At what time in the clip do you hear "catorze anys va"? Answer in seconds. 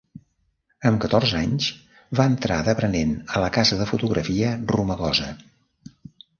1.03-2.25